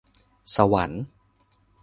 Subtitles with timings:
[0.55, 1.03] สวรรค์